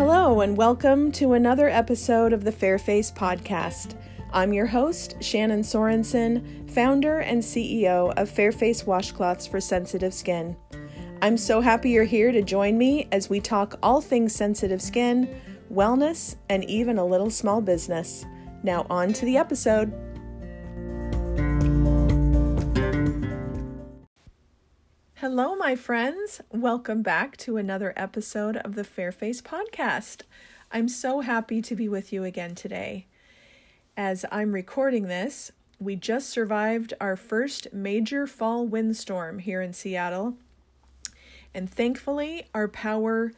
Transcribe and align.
Hello, 0.00 0.40
and 0.40 0.56
welcome 0.56 1.12
to 1.12 1.34
another 1.34 1.68
episode 1.68 2.32
of 2.32 2.42
the 2.42 2.50
Fairface 2.50 3.12
Podcast. 3.12 3.96
I'm 4.32 4.54
your 4.54 4.64
host, 4.64 5.14
Shannon 5.20 5.60
Sorensen, 5.60 6.70
founder 6.70 7.18
and 7.18 7.42
CEO 7.42 8.10
of 8.16 8.30
Fairface 8.30 8.84
Washcloths 8.84 9.46
for 9.46 9.60
Sensitive 9.60 10.14
Skin. 10.14 10.56
I'm 11.20 11.36
so 11.36 11.60
happy 11.60 11.90
you're 11.90 12.04
here 12.04 12.32
to 12.32 12.40
join 12.40 12.78
me 12.78 13.08
as 13.12 13.28
we 13.28 13.40
talk 13.40 13.78
all 13.82 14.00
things 14.00 14.34
sensitive 14.34 14.80
skin, 14.80 15.38
wellness, 15.70 16.36
and 16.48 16.64
even 16.64 16.96
a 16.96 17.04
little 17.04 17.28
small 17.28 17.60
business. 17.60 18.24
Now, 18.62 18.86
on 18.88 19.12
to 19.12 19.26
the 19.26 19.36
episode. 19.36 19.92
Hello, 25.20 25.54
my 25.54 25.76
friends. 25.76 26.40
Welcome 26.50 27.02
back 27.02 27.36
to 27.36 27.58
another 27.58 27.92
episode 27.94 28.56
of 28.56 28.74
the 28.74 28.84
Fairface 28.84 29.42
Podcast. 29.42 30.22
I'm 30.72 30.88
so 30.88 31.20
happy 31.20 31.60
to 31.60 31.76
be 31.76 31.90
with 31.90 32.10
you 32.10 32.24
again 32.24 32.54
today. 32.54 33.04
As 33.98 34.24
I'm 34.32 34.52
recording 34.52 35.08
this, 35.08 35.52
we 35.78 35.94
just 35.94 36.30
survived 36.30 36.94
our 37.02 37.16
first 37.16 37.70
major 37.70 38.26
fall 38.26 38.66
windstorm 38.66 39.40
here 39.40 39.60
in 39.60 39.74
Seattle. 39.74 40.38
And 41.52 41.68
thankfully, 41.68 42.46
our 42.54 42.66
power 42.66 43.34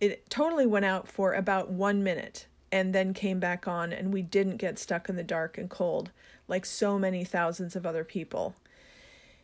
it 0.00 0.30
totally 0.30 0.64
went 0.64 0.86
out 0.86 1.06
for 1.06 1.34
about 1.34 1.68
1 1.70 2.02
minute 2.02 2.46
and 2.72 2.94
then 2.94 3.12
came 3.12 3.38
back 3.38 3.68
on 3.68 3.92
and 3.92 4.10
we 4.10 4.22
didn't 4.22 4.56
get 4.56 4.78
stuck 4.78 5.10
in 5.10 5.16
the 5.16 5.22
dark 5.22 5.58
and 5.58 5.68
cold 5.68 6.12
like 6.48 6.64
so 6.64 6.98
many 6.98 7.24
thousands 7.24 7.76
of 7.76 7.84
other 7.84 8.04
people. 8.04 8.54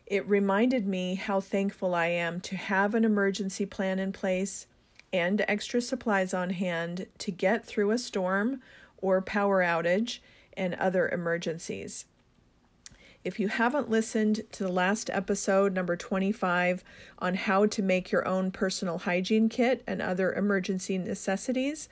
It 0.07 0.25
reminded 0.25 0.87
me 0.87 1.15
how 1.15 1.41
thankful 1.41 1.93
I 1.93 2.07
am 2.07 2.39
to 2.41 2.55
have 2.55 2.95
an 2.95 3.03
emergency 3.03 3.65
plan 3.65 3.99
in 3.99 4.13
place 4.13 4.65
and 5.11 5.43
extra 5.49 5.81
supplies 5.81 6.33
on 6.33 6.51
hand 6.51 7.07
to 7.17 7.31
get 7.31 7.65
through 7.65 7.91
a 7.91 7.97
storm 7.97 8.61
or 8.97 9.21
power 9.21 9.61
outage 9.61 10.19
and 10.55 10.73
other 10.75 11.09
emergencies. 11.09 12.05
If 13.25 13.37
you 13.37 13.49
haven't 13.49 13.89
listened 13.89 14.43
to 14.53 14.63
the 14.63 14.71
last 14.71 15.09
episode, 15.09 15.73
number 15.73 15.97
25, 15.97 16.85
on 17.19 17.35
how 17.35 17.65
to 17.65 17.81
make 17.81 18.09
your 18.09 18.25
own 18.25 18.51
personal 18.51 18.99
hygiene 18.99 19.49
kit 19.49 19.83
and 19.85 20.01
other 20.01 20.31
emergency 20.31 20.97
necessities, 20.97 21.89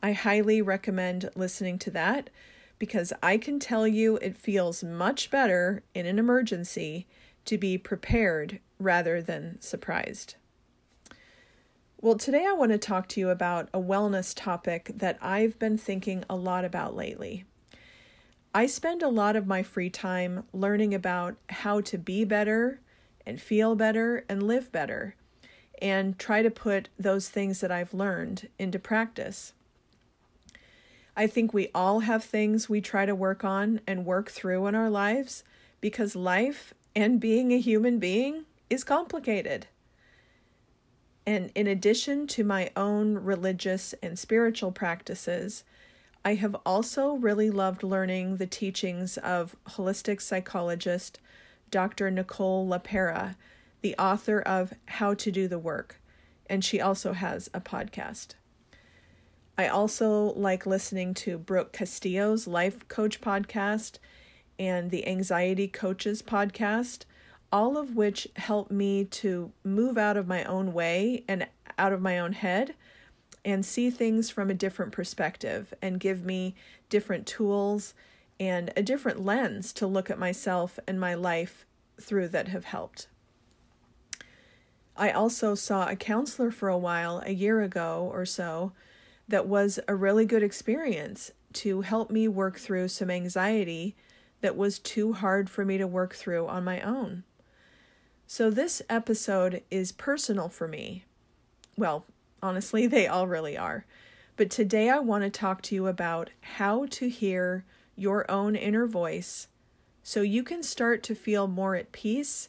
I 0.00 0.12
highly 0.12 0.62
recommend 0.62 1.30
listening 1.34 1.80
to 1.80 1.90
that 1.90 2.30
because 2.78 3.12
I 3.24 3.38
can 3.38 3.58
tell 3.58 3.88
you 3.88 4.18
it 4.18 4.36
feels 4.36 4.84
much 4.84 5.32
better 5.32 5.82
in 5.94 6.06
an 6.06 6.20
emergency 6.20 7.08
to 7.46 7.58
be 7.58 7.78
prepared 7.78 8.60
rather 8.78 9.22
than 9.22 9.60
surprised. 9.60 10.36
Well, 12.00 12.16
today 12.16 12.44
I 12.46 12.52
want 12.52 12.72
to 12.72 12.78
talk 12.78 13.08
to 13.08 13.20
you 13.20 13.30
about 13.30 13.68
a 13.72 13.80
wellness 13.80 14.34
topic 14.36 14.90
that 14.94 15.18
I've 15.22 15.58
been 15.58 15.78
thinking 15.78 16.24
a 16.28 16.36
lot 16.36 16.64
about 16.64 16.94
lately. 16.94 17.44
I 18.54 18.66
spend 18.66 19.02
a 19.02 19.08
lot 19.08 19.34
of 19.34 19.46
my 19.46 19.62
free 19.62 19.90
time 19.90 20.44
learning 20.52 20.94
about 20.94 21.36
how 21.48 21.80
to 21.82 21.98
be 21.98 22.24
better 22.24 22.80
and 23.26 23.40
feel 23.40 23.74
better 23.74 24.24
and 24.28 24.42
live 24.42 24.70
better, 24.70 25.16
and 25.82 26.18
try 26.18 26.42
to 26.42 26.50
put 26.50 26.88
those 26.98 27.28
things 27.28 27.60
that 27.60 27.72
I've 27.72 27.92
learned 27.92 28.48
into 28.58 28.78
practice. 28.78 29.52
I 31.16 31.26
think 31.26 31.52
we 31.52 31.68
all 31.74 32.00
have 32.00 32.22
things 32.22 32.68
we 32.68 32.80
try 32.80 33.04
to 33.06 33.14
work 33.14 33.42
on 33.42 33.80
and 33.86 34.06
work 34.06 34.30
through 34.30 34.66
in 34.66 34.74
our 34.74 34.90
lives 34.90 35.44
because 35.80 36.14
life 36.14 36.72
and 36.96 37.20
being 37.20 37.52
a 37.52 37.60
human 37.60 37.98
being 37.98 38.46
is 38.70 38.82
complicated. 38.82 39.66
And 41.26 41.52
in 41.54 41.66
addition 41.66 42.26
to 42.28 42.42
my 42.42 42.70
own 42.74 43.18
religious 43.18 43.94
and 44.02 44.18
spiritual 44.18 44.72
practices, 44.72 45.62
I 46.24 46.34
have 46.36 46.56
also 46.64 47.14
really 47.14 47.50
loved 47.50 47.82
learning 47.82 48.38
the 48.38 48.46
teachings 48.46 49.18
of 49.18 49.56
holistic 49.68 50.22
psychologist 50.22 51.20
Dr. 51.70 52.10
Nicole 52.10 52.66
LePera, 52.66 53.36
the 53.82 53.94
author 53.98 54.40
of 54.40 54.72
How 54.86 55.14
to 55.14 55.30
Do 55.30 55.48
the 55.48 55.58
Work, 55.58 56.00
and 56.48 56.64
she 56.64 56.80
also 56.80 57.12
has 57.12 57.50
a 57.52 57.60
podcast. 57.60 58.34
I 59.58 59.68
also 59.68 60.32
like 60.34 60.64
listening 60.64 61.12
to 61.14 61.38
Brooke 61.38 61.72
Castillo's 61.72 62.46
Life 62.46 62.88
Coach 62.88 63.20
podcast 63.20 63.98
and 64.58 64.90
the 64.90 65.06
Anxiety 65.06 65.68
Coaches 65.68 66.22
podcast, 66.22 67.04
all 67.52 67.76
of 67.76 67.94
which 67.94 68.28
help 68.36 68.70
me 68.70 69.04
to 69.04 69.52
move 69.64 69.96
out 69.98 70.16
of 70.16 70.26
my 70.26 70.44
own 70.44 70.72
way 70.72 71.24
and 71.28 71.46
out 71.78 71.92
of 71.92 72.00
my 72.00 72.18
own 72.18 72.32
head 72.32 72.74
and 73.44 73.64
see 73.64 73.90
things 73.90 74.28
from 74.28 74.50
a 74.50 74.54
different 74.54 74.92
perspective 74.92 75.72
and 75.80 76.00
give 76.00 76.24
me 76.24 76.54
different 76.88 77.26
tools 77.26 77.94
and 78.40 78.72
a 78.76 78.82
different 78.82 79.24
lens 79.24 79.72
to 79.72 79.86
look 79.86 80.10
at 80.10 80.18
myself 80.18 80.78
and 80.86 80.98
my 80.98 81.14
life 81.14 81.64
through 82.00 82.28
that 82.28 82.48
have 82.48 82.64
helped. 82.64 83.06
I 84.96 85.10
also 85.10 85.54
saw 85.54 85.88
a 85.88 85.96
counselor 85.96 86.50
for 86.50 86.68
a 86.68 86.78
while, 86.78 87.22
a 87.24 87.32
year 87.32 87.62
ago 87.62 88.10
or 88.12 88.24
so, 88.24 88.72
that 89.28 89.46
was 89.46 89.78
a 89.88 89.94
really 89.94 90.24
good 90.24 90.42
experience 90.42 91.30
to 91.52 91.82
help 91.82 92.10
me 92.10 92.28
work 92.28 92.58
through 92.58 92.88
some 92.88 93.10
anxiety 93.10 93.96
that 94.46 94.56
was 94.56 94.78
too 94.78 95.12
hard 95.12 95.50
for 95.50 95.64
me 95.64 95.76
to 95.76 95.88
work 95.88 96.14
through 96.14 96.46
on 96.46 96.62
my 96.62 96.80
own. 96.80 97.24
So, 98.28 98.48
this 98.48 98.80
episode 98.88 99.64
is 99.72 99.90
personal 99.90 100.48
for 100.48 100.68
me. 100.68 101.04
Well, 101.76 102.04
honestly, 102.40 102.86
they 102.86 103.08
all 103.08 103.26
really 103.26 103.58
are. 103.58 103.86
But 104.36 104.48
today 104.48 104.88
I 104.88 105.00
want 105.00 105.24
to 105.24 105.30
talk 105.30 105.62
to 105.62 105.74
you 105.74 105.88
about 105.88 106.30
how 106.42 106.86
to 106.90 107.08
hear 107.08 107.64
your 107.96 108.30
own 108.30 108.54
inner 108.54 108.86
voice 108.86 109.48
so 110.04 110.22
you 110.22 110.44
can 110.44 110.62
start 110.62 111.02
to 111.02 111.16
feel 111.16 111.48
more 111.48 111.74
at 111.74 111.90
peace 111.90 112.48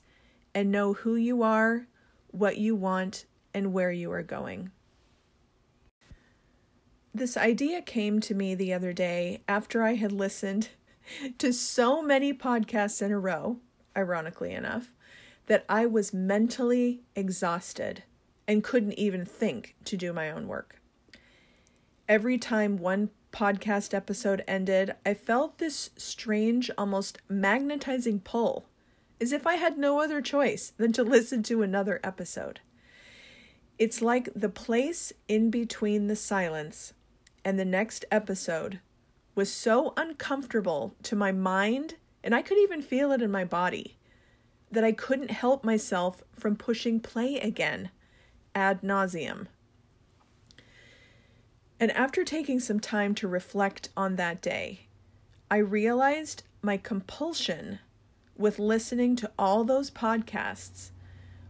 and 0.53 0.71
know 0.71 0.93
who 0.93 1.15
you 1.15 1.41
are, 1.41 1.87
what 2.27 2.59
you 2.59 2.75
want, 2.75 3.25
and 3.55 3.73
where 3.73 3.91
you 3.91 4.11
are 4.11 4.21
going. 4.21 4.69
This 7.11 7.35
idea 7.35 7.81
came 7.81 8.19
to 8.19 8.35
me 8.35 8.53
the 8.53 8.71
other 8.71 8.93
day 8.93 9.41
after 9.47 9.81
I 9.81 9.95
had 9.95 10.11
listened 10.11 10.69
to 11.37 11.53
so 11.53 12.01
many 12.01 12.33
podcasts 12.33 13.01
in 13.01 13.11
a 13.11 13.19
row, 13.19 13.57
ironically 13.95 14.53
enough, 14.53 14.91
that 15.47 15.65
I 15.69 15.85
was 15.85 16.13
mentally 16.13 17.01
exhausted 17.15 18.03
and 18.47 18.63
couldn't 18.63 18.93
even 18.93 19.25
think 19.25 19.75
to 19.85 19.97
do 19.97 20.13
my 20.13 20.29
own 20.29 20.47
work. 20.47 20.81
Every 22.07 22.37
time 22.37 22.77
one 22.77 23.09
podcast 23.31 23.93
episode 23.93 24.43
ended, 24.47 24.95
I 25.05 25.13
felt 25.13 25.57
this 25.57 25.89
strange, 25.97 26.71
almost 26.77 27.19
magnetizing 27.27 28.21
pull, 28.21 28.67
as 29.19 29.31
if 29.31 29.45
I 29.45 29.55
had 29.55 29.77
no 29.77 29.99
other 29.99 30.21
choice 30.21 30.71
than 30.77 30.93
to 30.93 31.03
listen 31.03 31.43
to 31.43 31.61
another 31.61 31.99
episode. 32.03 32.61
It's 33.77 34.01
like 34.01 34.29
the 34.35 34.49
place 34.49 35.13
in 35.27 35.51
between 35.51 36.07
the 36.07 36.15
silence 36.15 36.93
and 37.45 37.59
the 37.59 37.65
next 37.65 38.05
episode 38.11 38.79
was 39.37 39.53
so 39.53 39.93
uncomfortable 39.95 40.95
to 41.03 41.15
my 41.15 41.31
mind, 41.31 41.93
and 42.23 42.33
I 42.33 42.41
could 42.41 42.57
even 42.57 42.81
feel 42.81 43.11
it 43.11 43.21
in 43.21 43.29
my 43.29 43.45
body, 43.45 43.95
that 44.71 44.83
I 44.83 44.91
couldn't 44.91 45.29
help 45.29 45.63
myself 45.63 46.23
from 46.33 46.55
pushing 46.55 46.99
play 46.99 47.39
again 47.39 47.91
ad 48.55 48.81
nauseum. 48.81 49.45
And 51.79 51.91
after 51.91 52.23
taking 52.23 52.59
some 52.59 52.79
time 52.79 53.13
to 53.13 53.27
reflect 53.27 53.89
on 53.95 54.15
that 54.15 54.41
day, 54.41 54.87
I 55.51 55.57
realized 55.57 56.41
my 56.63 56.77
compulsion 56.77 57.77
with 58.35 58.57
listening 58.57 59.15
to 59.17 59.31
all 59.37 59.63
those 59.63 59.91
podcasts 59.91 60.89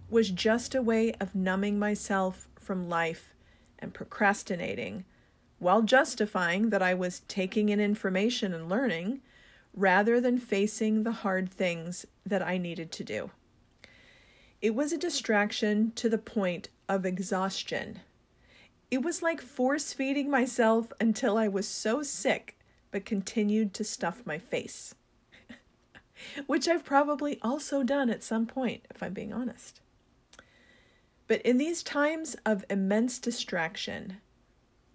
was 0.10 0.30
just 0.30 0.76
a 0.76 0.82
way 0.82 1.14
of 1.22 1.34
numbing 1.34 1.80
myself 1.80 2.50
from 2.60 2.90
life 2.90 3.34
and 3.80 3.94
procrastinating 3.94 5.06
while 5.60 5.82
justifying 5.82 6.70
that 6.70 6.82
I 6.82 6.94
was 6.94 7.22
taking 7.28 7.70
in 7.70 7.80
information 7.80 8.54
and 8.54 8.70
learning 8.70 9.22
rather 9.74 10.20
than 10.20 10.38
facing 10.38 11.04
the 11.04 11.12
hard 11.12 11.50
things 11.50 12.06
that 12.26 12.42
I 12.42 12.58
needed 12.58 12.92
to 12.94 13.04
do. 13.04 13.32
It 14.62 14.74
was 14.74 14.92
a 14.92 14.98
distraction 14.98 15.92
to 15.96 16.10
the 16.10 16.18
point 16.18 16.70
of 16.90 17.06
exhaustion. 17.06 18.00
It 18.90 19.04
was 19.04 19.22
like 19.22 19.42
force 19.42 19.94
feeding 19.94 20.30
myself 20.30 20.92
until 21.00 21.38
I 21.38 21.48
was 21.48 21.68
so 21.68 22.02
sick, 22.02 22.58
but 22.90 23.06
continued 23.06 23.74
to 23.76 23.84
stuff 23.84 24.26
my 24.26 24.40
face. 24.40 24.96
Which 26.48 26.68
I've 26.68 26.86
probably 26.86 27.40
also 27.42 27.84
done 27.84 28.10
at 28.10 28.24
some 28.24 28.48
point, 28.48 28.86
if 28.90 29.04
I'm 29.04 29.14
being 29.14 29.34
honest. 29.34 29.82
But 31.28 31.42
in 31.42 31.58
these 31.58 31.84
times 31.84 32.36
of 32.46 32.66
immense 32.70 33.20
distraction, 33.20 34.18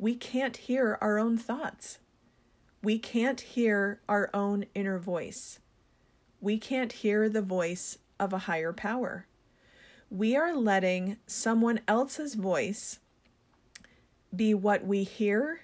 we 0.03 0.17
can't 0.17 0.57
hear 0.57 0.99
our 1.01 1.17
own 1.17 1.39
thoughts. 1.39 2.01
We 2.83 2.99
can't 2.99 3.41
hear 3.41 4.01
our 4.09 4.31
own 4.35 4.65
inner 4.75 4.99
voice. 4.99 5.61
We 6.41 6.59
can't 6.59 6.91
hear 6.91 7.29
the 7.29 7.41
voice 7.41 7.99
of 8.19 8.33
a 8.33 8.39
higher 8.51 8.73
power. 8.73 9.29
We 10.11 10.35
are 10.35 10.57
letting 10.57 11.19
someone 11.29 11.79
else's 11.87 12.35
voice 12.35 12.99
be 14.35 14.55
what 14.55 14.85
we 14.85 15.05
hear, 15.05 15.61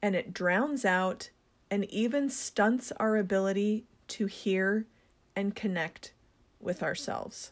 and 0.00 0.14
it 0.14 0.32
drowns 0.32 0.84
out 0.84 1.30
and 1.68 1.84
even 1.86 2.30
stunts 2.30 2.92
our 3.00 3.16
ability 3.16 3.86
to 4.06 4.26
hear 4.26 4.86
and 5.34 5.56
connect 5.56 6.12
with 6.60 6.80
ourselves. 6.80 7.50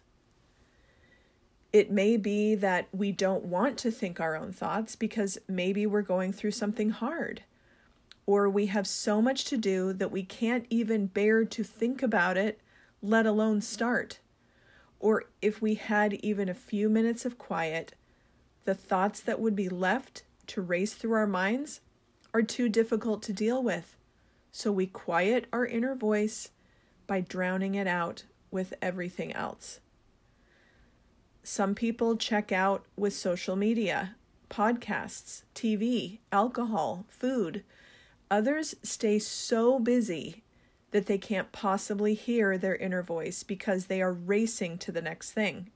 It 1.72 1.90
may 1.90 2.18
be 2.18 2.54
that 2.56 2.88
we 2.92 3.12
don't 3.12 3.46
want 3.46 3.78
to 3.78 3.90
think 3.90 4.20
our 4.20 4.36
own 4.36 4.52
thoughts 4.52 4.94
because 4.94 5.38
maybe 5.48 5.86
we're 5.86 6.02
going 6.02 6.32
through 6.32 6.50
something 6.50 6.90
hard, 6.90 7.44
or 8.26 8.48
we 8.48 8.66
have 8.66 8.86
so 8.86 9.22
much 9.22 9.44
to 9.46 9.56
do 9.56 9.94
that 9.94 10.12
we 10.12 10.22
can't 10.22 10.66
even 10.68 11.06
bear 11.06 11.44
to 11.46 11.64
think 11.64 12.02
about 12.02 12.36
it, 12.36 12.60
let 13.00 13.24
alone 13.24 13.62
start. 13.62 14.18
Or 15.00 15.24
if 15.40 15.62
we 15.62 15.74
had 15.74 16.14
even 16.14 16.48
a 16.48 16.54
few 16.54 16.90
minutes 16.90 17.24
of 17.24 17.38
quiet, 17.38 17.94
the 18.64 18.74
thoughts 18.74 19.20
that 19.20 19.40
would 19.40 19.56
be 19.56 19.68
left 19.68 20.24
to 20.48 20.60
race 20.60 20.92
through 20.92 21.14
our 21.14 21.26
minds 21.26 21.80
are 22.34 22.42
too 22.42 22.68
difficult 22.68 23.22
to 23.22 23.32
deal 23.32 23.62
with. 23.62 23.96
So 24.52 24.70
we 24.70 24.86
quiet 24.86 25.46
our 25.52 25.64
inner 25.64 25.94
voice 25.94 26.50
by 27.06 27.22
drowning 27.22 27.74
it 27.74 27.86
out 27.86 28.24
with 28.50 28.74
everything 28.82 29.32
else. 29.32 29.80
Some 31.44 31.74
people 31.74 32.16
check 32.16 32.52
out 32.52 32.84
with 32.96 33.14
social 33.14 33.56
media, 33.56 34.14
podcasts, 34.48 35.42
TV, 35.54 36.18
alcohol, 36.30 37.04
food. 37.08 37.64
Others 38.30 38.76
stay 38.82 39.18
so 39.18 39.80
busy 39.80 40.44
that 40.92 41.06
they 41.06 41.18
can't 41.18 41.50
possibly 41.50 42.14
hear 42.14 42.56
their 42.56 42.76
inner 42.76 43.02
voice 43.02 43.42
because 43.42 43.86
they 43.86 44.00
are 44.00 44.12
racing 44.12 44.78
to 44.78 44.92
the 44.92 45.02
next 45.02 45.32
thing. 45.32 45.70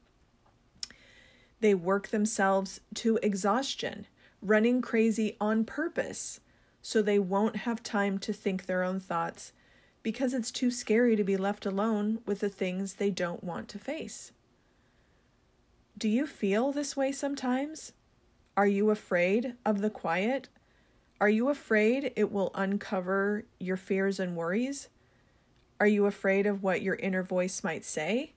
They 1.61 1.75
work 1.75 2.09
themselves 2.09 2.81
to 2.95 3.19
exhaustion, 3.23 4.07
running 4.41 4.81
crazy 4.81 5.37
on 5.41 5.65
purpose 5.65 6.41
so 6.81 7.03
they 7.03 7.19
won't 7.19 7.57
have 7.57 7.83
time 7.83 8.19
to 8.19 8.33
think 8.33 8.67
their 8.67 8.85
own 8.85 9.01
thoughts 9.01 9.53
because 10.05 10.33
it's 10.33 10.53
too 10.53 10.71
scary 10.71 11.17
to 11.17 11.25
be 11.25 11.37
left 11.37 11.67
alone 11.67 12.21
with 12.27 12.39
the 12.39 12.49
things 12.49 12.95
they 12.95 13.11
don't 13.11 13.43
want 13.43 13.69
to 13.71 13.79
face. 13.79 14.31
Do 15.99 16.09
you 16.11 16.27
feel 16.27 16.73
this 16.73 16.95
way 16.95 17.11
sometimes? 17.11 17.93
Are 18.55 18.67
you 18.67 18.91
afraid 18.91 19.55
of 19.65 19.81
the 19.81 19.89
quiet? 19.89 20.51
Are 21.21 21.29
you 21.29 21.49
afraid 21.49 22.13
it 22.17 22.31
will 22.31 22.51
uncover 22.55 23.47
your 23.59 23.79
fears 23.79 24.21
and 24.21 24.37
worries? 24.37 24.91
Are 25.81 25.87
you 25.87 26.05
afraid 26.05 26.47
of 26.47 26.63
what 26.63 26.83
your 26.83 26.97
inner 26.97 27.23
voice 27.23 27.65
might 27.65 27.83
say? 27.83 28.35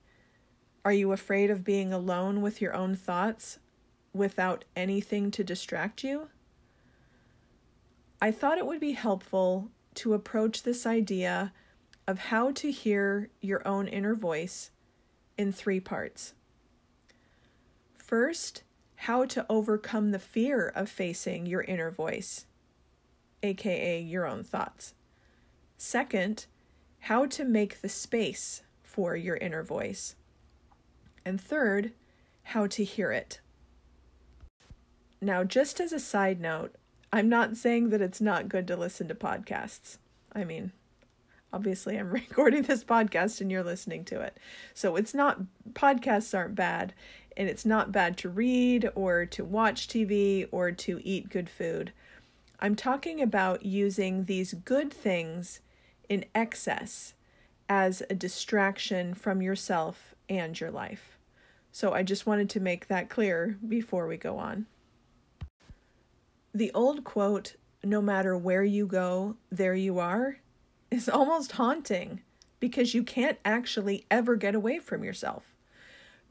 Are 0.86 0.92
you 0.92 1.12
afraid 1.12 1.50
of 1.50 1.62
being 1.62 1.92
alone 1.92 2.40
with 2.40 2.62
your 2.62 2.74
own 2.74 2.96
thoughts 2.96 3.58
without 4.14 4.64
anything 4.74 5.30
to 5.32 5.44
distract 5.44 6.02
you? 6.02 6.28
I 8.22 8.30
thought 8.30 8.56
it 8.56 8.66
would 8.66 8.80
be 8.80 8.92
helpful 8.92 9.70
to 9.96 10.14
approach 10.14 10.62
this 10.62 10.86
idea 10.86 11.52
of 12.06 12.18
how 12.18 12.52
to 12.52 12.70
hear 12.70 13.28
your 13.42 13.66
own 13.68 13.86
inner 13.86 14.14
voice 14.14 14.70
in 15.36 15.52
three 15.52 15.80
parts. 15.80 16.32
First, 18.10 18.64
how 18.96 19.24
to 19.26 19.46
overcome 19.48 20.10
the 20.10 20.18
fear 20.18 20.66
of 20.74 20.88
facing 20.88 21.46
your 21.46 21.62
inner 21.62 21.92
voice, 21.92 22.44
aka 23.40 24.00
your 24.00 24.26
own 24.26 24.42
thoughts. 24.42 24.94
Second, 25.76 26.46
how 26.98 27.24
to 27.26 27.44
make 27.44 27.82
the 27.82 27.88
space 27.88 28.62
for 28.82 29.14
your 29.14 29.36
inner 29.36 29.62
voice. 29.62 30.16
And 31.24 31.40
third, 31.40 31.92
how 32.42 32.66
to 32.66 32.82
hear 32.82 33.12
it. 33.12 33.38
Now, 35.20 35.44
just 35.44 35.78
as 35.78 35.92
a 35.92 36.00
side 36.00 36.40
note, 36.40 36.74
I'm 37.12 37.28
not 37.28 37.56
saying 37.56 37.90
that 37.90 38.02
it's 38.02 38.20
not 38.20 38.48
good 38.48 38.66
to 38.66 38.76
listen 38.76 39.06
to 39.06 39.14
podcasts. 39.14 39.98
I 40.32 40.42
mean, 40.42 40.72
obviously, 41.52 41.96
I'm 41.96 42.10
recording 42.10 42.62
this 42.62 42.82
podcast 42.82 43.40
and 43.40 43.52
you're 43.52 43.62
listening 43.62 44.04
to 44.06 44.20
it. 44.20 44.36
So 44.74 44.96
it's 44.96 45.14
not, 45.14 45.42
podcasts 45.74 46.36
aren't 46.36 46.56
bad 46.56 46.92
and 47.36 47.48
it's 47.48 47.64
not 47.64 47.92
bad 47.92 48.16
to 48.18 48.28
read 48.28 48.90
or 48.94 49.26
to 49.26 49.44
watch 49.44 49.88
TV 49.88 50.46
or 50.50 50.72
to 50.72 51.00
eat 51.04 51.30
good 51.30 51.48
food. 51.48 51.92
I'm 52.58 52.76
talking 52.76 53.22
about 53.22 53.64
using 53.64 54.24
these 54.24 54.52
good 54.52 54.92
things 54.92 55.60
in 56.08 56.24
excess 56.34 57.14
as 57.68 58.02
a 58.10 58.14
distraction 58.14 59.14
from 59.14 59.40
yourself 59.40 60.14
and 60.28 60.58
your 60.58 60.70
life. 60.70 61.18
So 61.72 61.92
I 61.92 62.02
just 62.02 62.26
wanted 62.26 62.50
to 62.50 62.60
make 62.60 62.88
that 62.88 63.08
clear 63.08 63.58
before 63.66 64.06
we 64.06 64.16
go 64.16 64.36
on. 64.38 64.66
The 66.52 66.72
old 66.74 67.04
quote, 67.04 67.54
no 67.84 68.02
matter 68.02 68.36
where 68.36 68.64
you 68.64 68.86
go, 68.86 69.36
there 69.50 69.74
you 69.74 69.98
are, 70.00 70.38
is 70.90 71.08
almost 71.08 71.52
haunting 71.52 72.22
because 72.58 72.92
you 72.92 73.02
can't 73.02 73.38
actually 73.44 74.04
ever 74.10 74.36
get 74.36 74.54
away 74.54 74.80
from 74.80 75.04
yourself. 75.04 75.54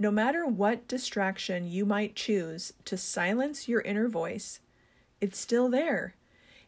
No 0.01 0.11
matter 0.11 0.45
what 0.45 0.87
distraction 0.87 1.67
you 1.67 1.85
might 1.85 2.15
choose 2.15 2.71
to 2.85 2.95
silence 2.95 3.67
your 3.67 3.81
inner 3.81 4.07
voice, 4.07 4.61
it's 5.19 5.37
still 5.37 5.67
there. 5.67 6.15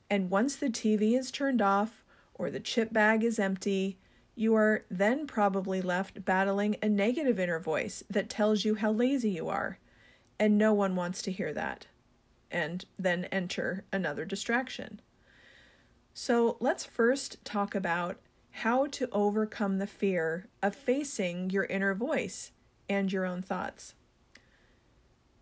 And 0.09 0.29
once 0.29 0.57
the 0.57 0.69
TV 0.69 1.17
is 1.17 1.31
turned 1.31 1.61
off 1.61 2.03
or 2.33 2.51
the 2.51 2.59
chip 2.59 2.91
bag 2.91 3.23
is 3.23 3.39
empty, 3.39 3.97
you 4.35 4.53
are 4.55 4.83
then 4.91 5.27
probably 5.27 5.81
left 5.81 6.25
battling 6.25 6.75
a 6.81 6.89
negative 6.89 7.39
inner 7.39 7.59
voice 7.59 8.03
that 8.09 8.29
tells 8.29 8.65
you 8.65 8.75
how 8.75 8.91
lazy 8.91 9.29
you 9.29 9.47
are. 9.47 9.79
And 10.37 10.57
no 10.57 10.73
one 10.73 10.97
wants 10.97 11.21
to 11.21 11.31
hear 11.31 11.53
that. 11.53 11.87
And 12.51 12.83
then 12.99 13.25
enter 13.25 13.85
another 13.93 14.25
distraction. 14.25 14.99
So 16.13 16.57
let's 16.59 16.83
first 16.83 17.45
talk 17.45 17.75
about 17.75 18.19
how 18.51 18.87
to 18.87 19.07
overcome 19.13 19.77
the 19.77 19.87
fear 19.87 20.47
of 20.61 20.75
facing 20.75 21.49
your 21.49 21.63
inner 21.63 21.95
voice 21.95 22.51
and 22.91 23.11
your 23.11 23.25
own 23.25 23.41
thoughts? 23.41 23.95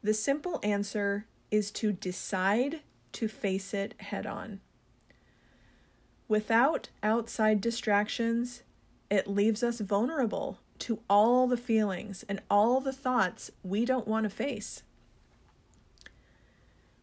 The 0.02 0.14
simple 0.14 0.60
answer 0.64 1.26
is 1.52 1.72
to 1.72 1.92
decide 1.92 2.82
to 3.14 3.28
face 3.28 3.74
it 3.74 3.96
head 4.00 4.26
on. 4.26 4.62
Without 6.28 6.90
outside 7.02 7.60
distractions, 7.60 8.62
it 9.10 9.28
leaves 9.28 9.64
us 9.64 9.80
vulnerable 9.80 10.60
to 10.78 11.00
all 11.10 11.48
the 11.48 11.58
feelings 11.58 12.24
and 12.30 12.42
all 12.50 12.80
the 12.80 12.94
thoughts 12.94 13.52
we 13.64 13.84
don't 13.84 14.08
want 14.08 14.24
to 14.24 14.30
face. 14.30 14.84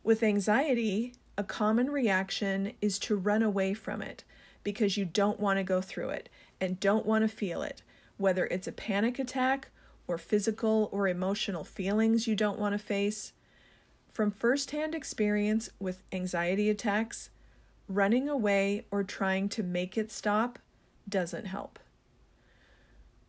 With 0.02 0.22
anxiety, 0.22 1.14
a 1.36 1.42
common 1.42 1.90
reaction 1.90 2.72
is 2.80 2.98
to 3.00 3.16
run 3.16 3.42
away 3.42 3.74
from 3.74 4.00
it 4.00 4.24
because 4.62 4.96
you 4.96 5.04
don't 5.04 5.40
want 5.40 5.58
to 5.58 5.64
go 5.64 5.80
through 5.80 6.10
it 6.10 6.28
and 6.60 6.80
don't 6.80 7.04
want 7.04 7.22
to 7.22 7.28
feel 7.28 7.62
it, 7.62 7.82
whether 8.16 8.46
it's 8.46 8.68
a 8.68 8.72
panic 8.72 9.18
attack 9.18 9.68
or 10.08 10.18
physical 10.18 10.88
or 10.92 11.08
emotional 11.08 11.64
feelings 11.64 12.26
you 12.26 12.36
don't 12.36 12.58
want 12.58 12.72
to 12.72 12.78
face. 12.78 13.32
From 14.12 14.30
firsthand 14.30 14.94
experience 14.94 15.70
with 15.78 16.02
anxiety 16.12 16.70
attacks, 16.70 17.30
running 17.88 18.28
away 18.28 18.86
or 18.90 19.04
trying 19.04 19.48
to 19.50 19.62
make 19.62 19.96
it 19.96 20.10
stop 20.10 20.58
doesn't 21.08 21.46
help. 21.46 21.78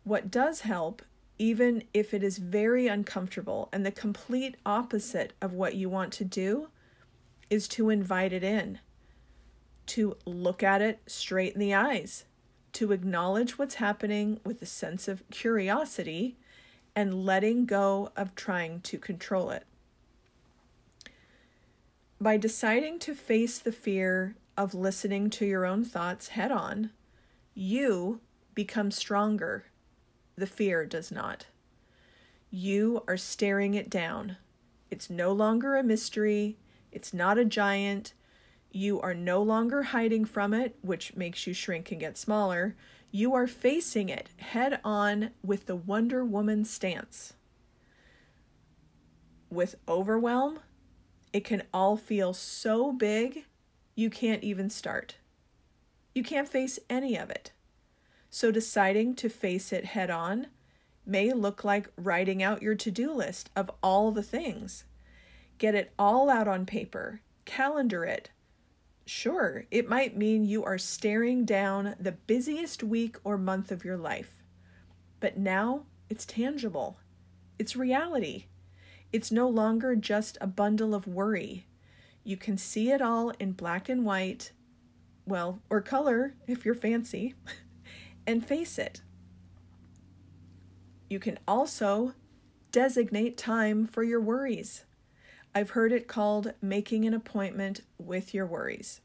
What 0.03 0.31
does 0.31 0.61
help, 0.61 1.01
even 1.37 1.83
if 1.93 2.13
it 2.13 2.23
is 2.23 2.37
very 2.37 2.87
uncomfortable 2.87 3.69
and 3.73 3.85
the 3.85 3.91
complete 3.91 4.55
opposite 4.65 5.33
of 5.41 5.53
what 5.53 5.75
you 5.75 5.89
want 5.89 6.13
to 6.13 6.25
do, 6.25 6.69
is 7.49 7.67
to 7.67 7.89
invite 7.89 8.33
it 8.33 8.43
in, 8.43 8.79
to 9.87 10.17
look 10.25 10.63
at 10.63 10.81
it 10.81 11.01
straight 11.07 11.53
in 11.53 11.59
the 11.59 11.73
eyes, 11.73 12.25
to 12.73 12.91
acknowledge 12.91 13.57
what's 13.57 13.75
happening 13.75 14.39
with 14.45 14.61
a 14.61 14.65
sense 14.65 15.07
of 15.07 15.23
curiosity 15.29 16.37
and 16.97 17.27
letting 17.27 17.63
go 17.67 18.11
of 18.15 18.33
trying 18.33 18.81
to 18.81 18.97
control 18.97 19.51
it. 19.51 19.67
By 22.19 22.37
deciding 22.37 22.97
to 23.01 23.13
face 23.13 23.59
the 23.59 23.71
fear 23.71 24.35
of 24.57 24.73
listening 24.73 25.29
to 25.29 25.45
your 25.45 25.63
own 25.63 25.85
thoughts 25.85 26.29
head 26.29 26.51
on, 26.51 26.89
you 27.53 28.19
become 28.55 28.89
stronger. 28.89 29.65
The 30.37 30.47
fear 30.47 30.87
does 30.87 31.11
not. 31.11 31.45
You 32.49 33.03
are 33.07 33.15
staring 33.15 33.75
it 33.75 33.91
down. 33.91 34.37
It's 34.89 35.07
no 35.07 35.31
longer 35.31 35.75
a 35.75 35.83
mystery. 35.83 36.57
It's 36.91 37.13
not 37.13 37.37
a 37.37 37.45
giant. 37.45 38.15
You 38.71 38.99
are 39.01 39.13
no 39.13 39.43
longer 39.43 39.83
hiding 39.83 40.25
from 40.25 40.51
it, 40.51 40.75
which 40.81 41.15
makes 41.15 41.45
you 41.45 41.53
shrink 41.53 41.91
and 41.91 41.99
get 41.99 42.17
smaller. 42.17 42.75
You 43.11 43.33
are 43.33 43.47
facing 43.47 44.09
it 44.09 44.29
head 44.37 44.79
on 44.83 45.31
with 45.43 45.65
the 45.65 45.75
Wonder 45.75 46.23
Woman 46.23 46.65
stance. 46.65 47.33
With 49.49 49.75
overwhelm, 49.87 50.59
it 51.31 51.43
can 51.43 51.63
all 51.73 51.97
feel 51.97 52.33
so 52.33 52.91
big 52.91 53.45
you 53.95 54.09
can't 54.09 54.43
even 54.43 54.69
start. 54.69 55.15
You 56.13 56.23
can't 56.23 56.49
face 56.49 56.79
any 56.89 57.17
of 57.17 57.29
it. 57.29 57.51
So, 58.29 58.51
deciding 58.51 59.15
to 59.15 59.29
face 59.29 59.71
it 59.71 59.85
head 59.85 60.09
on 60.09 60.47
may 61.05 61.31
look 61.31 61.63
like 61.63 61.89
writing 61.95 62.43
out 62.43 62.61
your 62.61 62.75
to 62.75 62.91
do 62.91 63.13
list 63.13 63.49
of 63.55 63.71
all 63.81 64.11
the 64.11 64.21
things. 64.21 64.83
Get 65.57 65.75
it 65.75 65.93
all 65.97 66.29
out 66.29 66.47
on 66.47 66.65
paper 66.65 67.21
calendar 67.47 68.03
it. 68.03 68.29
Sure, 69.07 69.63
it 69.71 69.87
might 69.87 70.17
mean 70.17 70.43
you 70.43 70.65
are 70.65 70.77
staring 70.77 71.45
down 71.45 71.95
the 71.97 72.11
busiest 72.11 72.83
week 72.83 73.15
or 73.23 73.37
month 73.37 73.71
of 73.71 73.85
your 73.85 73.95
life. 73.95 74.43
But 75.21 75.37
now 75.37 75.85
it's 76.09 76.25
tangible. 76.25 76.99
It's 77.57 77.77
reality. 77.77 78.47
It's 79.13 79.31
no 79.31 79.47
longer 79.47 79.95
just 79.95 80.37
a 80.41 80.47
bundle 80.47 80.93
of 80.93 81.07
worry. 81.07 81.67
You 82.25 82.35
can 82.35 82.57
see 82.57 82.91
it 82.91 83.01
all 83.01 83.29
in 83.39 83.53
black 83.53 83.87
and 83.87 84.03
white, 84.03 84.51
well, 85.25 85.61
or 85.69 85.79
color 85.79 86.35
if 86.45 86.65
you're 86.65 86.75
fancy, 86.75 87.33
and 88.27 88.45
face 88.45 88.77
it. 88.77 89.03
You 91.09 91.19
can 91.19 91.39
also 91.47 92.13
designate 92.73 93.37
time 93.37 93.87
for 93.87 94.03
your 94.03 94.19
worries. 94.19 94.83
I've 95.57 95.71
heard 95.71 95.91
it 95.91 96.07
called 96.07 96.53
making 96.61 97.05
an 97.05 97.15
appointment 97.15 97.81
with 97.97 98.31
your 98.31 98.45
worries. 98.45 99.01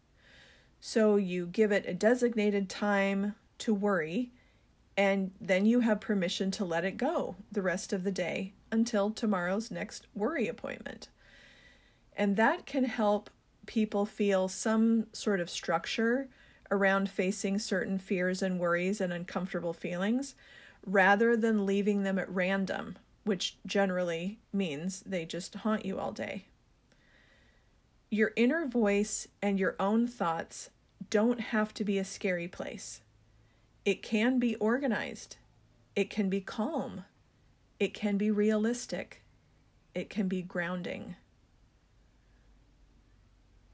So 0.80 1.16
you 1.16 1.47
give 1.47 1.73
it 1.73 1.87
a 1.87 1.94
designated 1.94 2.68
time 2.68 3.37
to 3.61 3.73
worry, 3.73 4.32
and 4.94 5.30
then 5.40 5.64
you 5.64 5.80
have 5.80 6.02
permission 6.02 6.50
to 6.50 6.66
let 6.66 6.85
it 6.85 6.99
go 6.99 7.37
the 7.50 7.62
rest 7.62 7.94
of 7.94 8.04
the 8.04 8.11
day 8.11 8.52
until 8.71 9.11
tomorrow's 9.11 9.71
next 9.71 10.06
worry 10.14 10.47
appointment. 10.47 11.09
And 12.18 12.37
that 12.37 12.66
can 12.66 12.85
help 12.85 13.30
people 13.64 14.04
feel 14.04 14.47
some 14.47 15.06
sort 15.14 15.40
of 15.40 15.49
structure 15.49 16.28
around 16.71 17.09
facing 17.09 17.61
certain 17.61 17.97
fears 17.99 18.42
and 18.42 18.61
worries 18.61 19.00
and 19.00 19.11
uncomfortable 19.11 19.73
feelings 19.73 20.35
rather 20.85 21.35
than 21.35 21.64
leaving 21.64 22.02
them 22.02 22.18
at 22.18 22.28
random, 22.28 22.99
which 23.24 23.56
generally 23.66 24.38
means 24.52 25.00
they 25.06 25.24
just 25.24 25.54
haunt 25.56 25.84
you 25.84 25.98
all 25.98 26.12
day. 26.12 26.46
Your 28.10 28.32
inner 28.36 28.66
voice 28.66 29.28
and 29.40 29.58
your 29.58 29.76
own 29.80 30.06
thoughts 30.06 30.70
don't 31.08 31.40
have 31.40 31.72
to 31.74 31.84
be 31.84 31.98
a 31.98 32.04
scary 32.04 32.48
place. 32.48 33.00
It 33.84 34.02
can 34.02 34.38
be 34.38 34.56
organized, 34.56 35.36
it 35.96 36.10
can 36.10 36.28
be 36.28 36.40
calm, 36.40 37.04
it 37.80 37.94
can 37.94 38.16
be 38.16 38.30
realistic, 38.30 39.22
it 39.94 40.08
can 40.08 40.28
be 40.28 40.42
grounding. 40.42 41.16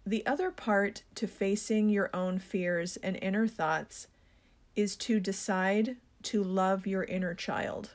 The 0.06 0.24
other 0.24 0.50
part 0.50 1.02
to 1.16 1.26
facing 1.26 1.90
your 1.90 2.08
own 2.14 2.38
fears 2.38 2.96
and 2.96 3.18
inner 3.20 3.46
thoughts 3.46 4.06
is 4.74 4.96
to 4.96 5.20
decide 5.20 5.96
to 6.22 6.42
love 6.42 6.86
your 6.86 7.04
inner 7.04 7.34
child. 7.34 7.90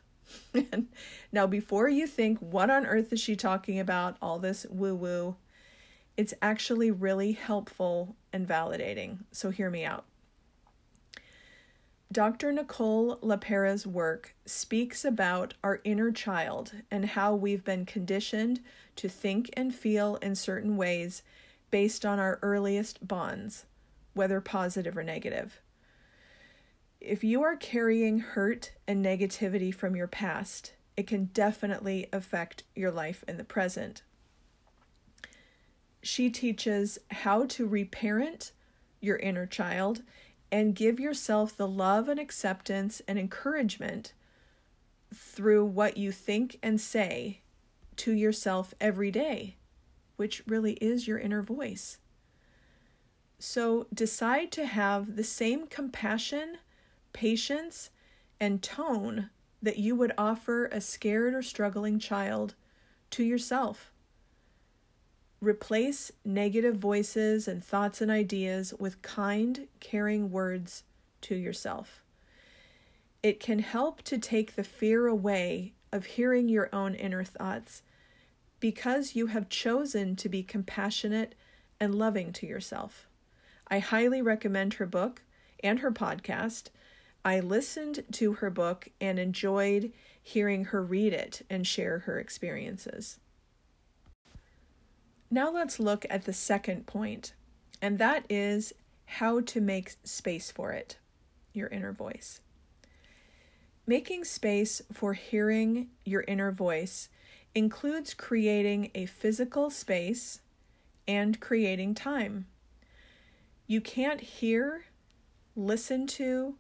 now, 1.32 1.48
before 1.48 1.90
you 1.90 2.08
think, 2.08 2.40
what 2.40 2.70
on 2.70 2.86
earth 2.86 3.12
is 3.14 3.20
she 3.20 3.36
talking 3.36 3.80
about? 3.80 4.18
All 4.22 4.40
this 4.40 4.66
woo 4.70 4.96
woo. 4.96 5.36
It's 6.16 6.34
actually 6.42 6.92
really 6.92 7.32
helpful 7.32 8.16
and 8.32 8.48
validating. 8.48 9.20
So, 9.32 9.50
hear 9.50 9.70
me 9.70 9.84
out. 9.84 10.06
Dr. 12.12 12.52
Nicole 12.52 13.18
LePera's 13.24 13.88
work 13.88 14.36
speaks 14.46 15.04
about 15.04 15.56
our 15.64 15.82
inner 15.84 16.12
child 16.12 16.72
and 16.92 17.06
how 17.06 17.34
we've 17.34 17.64
been 17.64 17.88
conditioned 17.88 18.60
to 18.98 19.10
think 19.10 19.50
and 19.54 19.74
feel 19.74 20.18
in 20.18 20.36
certain 20.36 20.78
ways 20.78 21.24
based 21.72 22.06
on 22.06 22.20
our 22.20 22.38
earliest 22.44 23.08
bonds, 23.08 23.66
whether 24.14 24.40
positive 24.40 24.96
or 24.96 25.04
negative. 25.04 25.60
If 27.04 27.22
you 27.22 27.44
are 27.44 27.58
carrying 27.58 28.20
hurt 28.20 28.72
and 28.88 29.06
negativity 29.06 29.76
from 29.76 29.94
your 29.94 30.08
past, 30.08 30.72
it 30.96 31.06
can 31.06 31.26
definitely 31.26 32.08
affect 32.14 32.64
your 32.76 32.92
life 32.92 33.26
in 33.28 33.36
the 33.36 33.44
present. 33.44 34.04
She 36.02 36.30
teaches 36.30 36.98
how 37.12 37.46
to 37.48 37.68
reparent 37.68 38.54
your 39.02 39.18
inner 39.18 39.46
child 39.46 40.02
and 40.50 40.76
give 40.76 40.98
yourself 40.98 41.58
the 41.58 41.68
love 41.68 42.08
and 42.08 42.20
acceptance 42.20 43.02
and 43.06 43.20
encouragement 43.20 44.14
through 45.14 45.66
what 45.66 45.98
you 45.98 46.14
think 46.14 46.58
and 46.64 46.80
say 46.80 47.42
to 47.98 48.14
yourself 48.14 48.74
every 48.80 49.12
day 49.12 49.58
which 50.16 50.44
really 50.48 50.74
is 50.74 51.08
your 51.08 51.20
inner 51.20 51.42
voice. 51.42 51.98
So 53.40 53.88
decide 53.94 54.52
to 54.54 54.66
have 54.66 55.16
the 55.16 55.24
same 55.24 55.68
compassion, 55.68 56.60
patience, 57.14 57.90
and 58.40 58.62
tone 58.62 59.30
that 59.62 59.78
you 59.78 59.96
would 59.96 60.12
offer 60.18 60.66
a 60.66 60.82
scared 60.82 61.34
or 61.34 61.42
struggling 61.42 62.00
child 62.00 62.56
to 63.12 63.24
yourself. 63.24 63.92
Replace 65.40 66.12
negative 66.26 66.76
voices 66.76 67.48
and 67.48 67.64
thoughts 67.64 68.02
and 68.02 68.12
ideas 68.12 68.74
with 68.80 69.02
kind, 69.02 69.68
caring 69.80 70.32
words 70.32 70.84
to 71.22 71.36
yourself. 71.36 72.04
It 73.22 73.40
can 73.40 73.60
help 73.60 74.02
to 74.04 74.18
take 74.18 74.56
the 74.56 74.64
fear 74.64 75.08
away 75.08 75.74
of 75.92 76.06
hearing 76.06 76.50
your 76.50 76.70
own 76.74 76.96
inner 76.96 77.24
thoughts 77.24 77.84
because 78.60 79.16
you 79.16 79.28
have 79.28 79.50
chosen 79.50 80.16
to 80.16 80.28
be 80.28 80.44
compassionate 80.44 81.36
and 81.80 81.96
loving 81.96 82.34
to 82.34 82.48
yourself. 82.48 83.08
I 83.68 83.80
highly 83.80 84.22
recommend 84.22 84.76
her 84.76 84.86
book 84.86 85.22
and 85.64 85.80
her 85.80 85.92
podcast. 85.92 86.70
I 87.26 87.40
listened 87.40 88.04
to 88.14 88.34
her 88.34 88.50
book 88.50 88.90
and 89.00 89.18
enjoyed 89.18 89.92
hearing 90.22 90.66
her 90.66 90.84
read 90.84 91.14
it 91.14 91.46
and 91.50 91.66
share 91.66 92.00
her 92.00 92.20
experiences. 92.20 93.20
Now 95.32 95.52
let's 95.52 95.80
look 95.80 96.06
at 96.10 96.26
the 96.26 96.34
second 96.34 96.86
point, 96.86 97.34
and 97.82 97.98
that 97.98 98.26
is 98.30 98.74
how 99.06 99.40
to 99.42 99.62
make 99.62 99.96
space 100.04 100.52
for 100.52 100.72
it, 100.72 100.98
your 101.54 101.68
inner 101.70 101.92
voice. 101.92 102.42
Making 103.88 104.24
space 104.24 104.82
for 104.92 105.14
hearing 105.14 105.90
your 106.06 106.24
inner 106.28 106.52
voice 106.52 107.10
includes 107.56 108.14
creating 108.14 108.92
a 108.96 109.06
physical 109.06 109.70
space 109.70 110.42
and 111.08 111.40
creating 111.40 111.96
time. 111.96 112.48
You 113.68 113.82
can't 113.82 114.22
hear, 114.22 114.86
listen 115.56 116.08
to, 116.08 116.56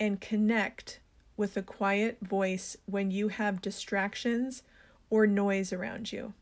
and 0.00 0.20
connect 0.20 0.98
with 1.36 1.56
a 1.56 1.62
quiet 1.62 2.18
voice 2.22 2.76
when 2.86 3.10
you 3.10 3.28
have 3.28 3.62
distractions 3.62 4.62
or 5.10 5.26
noise 5.26 5.72
around 5.72 6.10
you. 6.10 6.32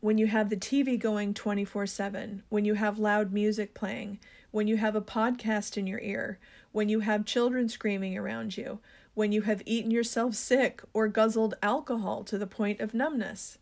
When 0.00 0.18
you 0.18 0.28
have 0.28 0.50
the 0.50 0.56
TV 0.56 0.98
going 0.98 1.34
24 1.34 1.86
7, 1.86 2.44
when 2.50 2.64
you 2.64 2.74
have 2.74 2.98
loud 2.98 3.32
music 3.32 3.74
playing, 3.74 4.20
when 4.50 4.68
you 4.68 4.76
have 4.76 4.94
a 4.94 5.00
podcast 5.00 5.76
in 5.76 5.86
your 5.86 6.00
ear, 6.00 6.38
when 6.70 6.88
you 6.88 7.00
have 7.00 7.24
children 7.24 7.68
screaming 7.68 8.16
around 8.16 8.56
you, 8.56 8.78
when 9.14 9.32
you 9.32 9.42
have 9.42 9.62
eaten 9.66 9.90
yourself 9.90 10.34
sick 10.34 10.82
or 10.94 11.08
guzzled 11.08 11.54
alcohol 11.62 12.22
to 12.22 12.38
the 12.38 12.46
point 12.46 12.80
of 12.80 12.94
numbness. 12.94 13.58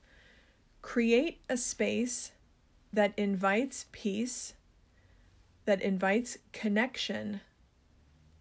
Create 0.82 1.40
a 1.48 1.56
space 1.56 2.32
that 2.92 3.14
invites 3.16 3.86
peace, 3.90 4.52
that 5.64 5.80
invites 5.80 6.36
connection, 6.52 7.40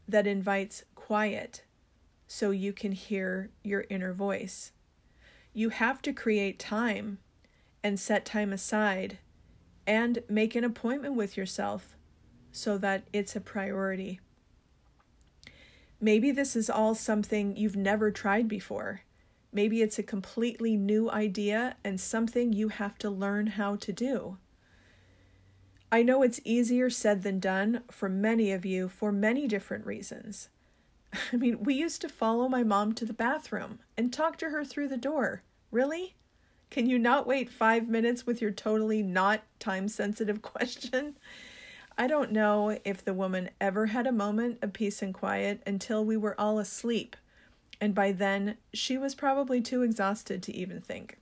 that 0.08 0.28
invites 0.28 0.84
quiet, 0.94 1.64
so 2.28 2.52
you 2.52 2.74
can 2.74 2.92
hear 2.92 3.50
your 3.64 3.86
inner 3.90 4.14
voice. 4.14 4.72
You 5.54 5.70
have 5.70 6.02
to 6.04 6.14
create 6.14 6.60
time 6.60 7.20
and 7.84 8.00
set 8.00 8.26
time 8.26 8.52
aside 8.52 9.20
and 9.88 10.24
make 10.28 10.56
an 10.56 10.64
appointment 10.64 11.16
with 11.16 11.38
yourself 11.38 11.96
so 12.52 12.78
that 12.78 13.04
it's 13.14 13.36
a 13.36 13.42
priority. 13.42 14.20
Maybe 16.02 16.32
this 16.32 16.56
is 16.56 16.70
all 16.70 16.96
something 16.96 17.56
you've 17.56 17.76
never 17.76 18.12
tried 18.12 18.48
before. 18.48 19.02
Maybe 19.54 19.82
it's 19.82 20.00
a 20.00 20.04
completely 20.04 20.76
new 20.76 21.10
idea 21.10 21.78
and 21.84 22.00
something 22.00 22.52
you 22.52 22.70
have 22.70 22.98
to 23.00 23.10
learn 23.10 23.48
how 23.48 23.76
to 23.78 23.94
do. 23.94 24.38
I 25.96 26.02
know 26.02 26.24
it's 26.24 26.42
easier 26.44 26.90
said 26.90 27.24
than 27.24 27.40
done 27.40 27.84
for 27.90 28.10
many 28.10 28.52
of 28.52 28.66
you 28.66 28.90
for 28.90 29.14
many 29.14 29.48
different 29.48 29.86
reasons. 29.86 30.50
I 31.32 31.38
mean, 31.38 31.64
we 31.64 31.74
used 31.74 32.02
to 32.02 32.10
follow 32.10 32.50
my 32.50 32.64
mom 32.64 32.92
to 32.96 33.06
the 33.06 33.14
bathroom 33.14 33.80
and 33.96 34.12
talk 34.12 34.38
to 34.40 34.50
her 34.50 34.66
through 34.66 34.90
the 34.90 34.98
door. 34.98 35.42
Really? 35.72 36.16
Can 36.70 36.90
you 36.90 37.00
not 37.00 37.26
wait 37.26 37.50
five 37.50 37.88
minutes 37.88 38.26
with 38.26 38.42
your 38.42 38.52
totally 38.52 39.04
not 39.04 39.44
time 39.58 39.88
sensitive 39.88 40.42
question? 40.42 41.16
I 41.98 42.08
don't 42.08 42.34
know 42.34 42.78
if 42.84 43.06
the 43.06 43.14
woman 43.14 43.50
ever 43.62 43.86
had 43.86 44.06
a 44.06 44.12
moment 44.12 44.60
of 44.62 44.74
peace 44.74 45.02
and 45.02 45.14
quiet 45.14 45.64
until 45.66 46.04
we 46.04 46.18
were 46.18 46.38
all 46.38 46.60
asleep, 46.60 47.16
and 47.80 47.96
by 47.96 48.12
then 48.12 48.58
she 48.74 48.98
was 48.98 49.16
probably 49.16 49.62
too 49.62 49.82
exhausted 49.82 50.44
to 50.44 50.54
even 50.58 50.82
think. 50.82 51.20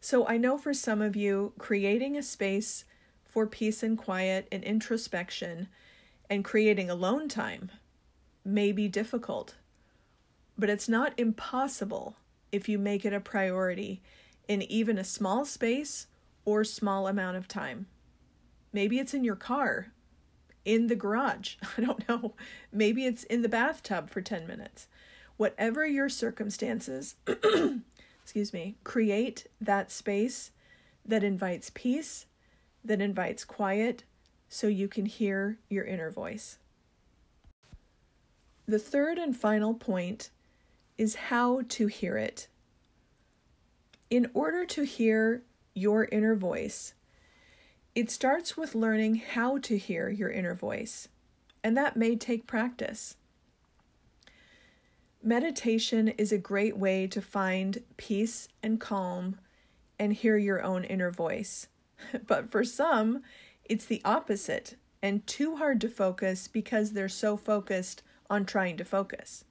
So 0.00 0.26
I 0.26 0.36
know 0.36 0.58
for 0.58 0.74
some 0.74 1.00
of 1.00 1.14
you, 1.14 1.52
creating 1.58 2.16
a 2.16 2.24
space 2.24 2.86
for 3.30 3.46
peace 3.46 3.82
and 3.82 3.96
quiet 3.96 4.48
and 4.50 4.64
introspection 4.64 5.68
and 6.28 6.44
creating 6.44 6.90
alone 6.90 7.28
time 7.28 7.70
may 8.44 8.72
be 8.72 8.88
difficult, 8.88 9.54
but 10.58 10.68
it's 10.68 10.88
not 10.88 11.14
impossible 11.16 12.16
if 12.50 12.68
you 12.68 12.76
make 12.78 13.04
it 13.04 13.12
a 13.12 13.20
priority 13.20 14.02
in 14.48 14.62
even 14.62 14.98
a 14.98 15.04
small 15.04 15.44
space 15.44 16.08
or 16.44 16.64
small 16.64 17.06
amount 17.06 17.36
of 17.36 17.46
time. 17.46 17.86
Maybe 18.72 18.98
it's 18.98 19.14
in 19.14 19.22
your 19.22 19.36
car, 19.36 19.92
in 20.64 20.88
the 20.88 20.96
garage. 20.96 21.54
I 21.78 21.82
don't 21.82 22.08
know. 22.08 22.34
Maybe 22.72 23.06
it's 23.06 23.22
in 23.24 23.42
the 23.42 23.48
bathtub 23.48 24.10
for 24.10 24.20
10 24.20 24.46
minutes. 24.46 24.88
Whatever 25.36 25.86
your 25.86 26.08
circumstances, 26.08 27.14
excuse 28.22 28.52
me, 28.52 28.76
create 28.82 29.46
that 29.60 29.92
space 29.92 30.50
that 31.06 31.24
invites 31.24 31.70
peace, 31.72 32.26
that 32.84 33.00
invites 33.00 33.44
quiet, 33.44 34.04
so 34.48 34.66
you 34.66 34.88
can 34.88 35.06
hear 35.06 35.58
your 35.68 35.84
inner 35.84 36.10
voice. 36.10 36.58
The 38.66 38.78
third 38.78 39.18
and 39.18 39.36
final 39.36 39.74
point 39.74 40.30
is 40.96 41.14
how 41.14 41.62
to 41.68 41.86
hear 41.86 42.16
it. 42.16 42.48
In 44.10 44.30
order 44.34 44.64
to 44.66 44.84
hear 44.84 45.42
your 45.74 46.04
inner 46.06 46.34
voice, 46.34 46.94
it 47.94 48.10
starts 48.10 48.56
with 48.56 48.74
learning 48.74 49.16
how 49.16 49.58
to 49.58 49.76
hear 49.76 50.08
your 50.08 50.30
inner 50.30 50.54
voice, 50.54 51.08
and 51.62 51.76
that 51.76 51.96
may 51.96 52.16
take 52.16 52.46
practice. 52.46 53.16
Meditation 55.22 56.08
is 56.08 56.32
a 56.32 56.38
great 56.38 56.76
way 56.76 57.06
to 57.06 57.20
find 57.20 57.82
peace 57.96 58.48
and 58.62 58.80
calm 58.80 59.38
and 59.98 60.12
hear 60.12 60.36
your 60.36 60.62
own 60.62 60.82
inner 60.84 61.10
voice. 61.10 61.68
But 62.26 62.50
for 62.50 62.64
some, 62.64 63.22
it's 63.64 63.84
the 63.84 64.02
opposite 64.04 64.76
and 65.02 65.26
too 65.26 65.56
hard 65.56 65.80
to 65.80 65.88
focus 65.88 66.48
because 66.48 66.92
they're 66.92 67.08
so 67.08 67.36
focused 67.36 68.02
on 68.28 68.44
trying 68.44 68.76
to 68.76 68.84
focus. 68.84 69.44